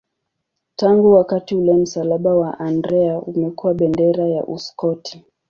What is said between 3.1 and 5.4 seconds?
umekuwa bendera ya Uskoti.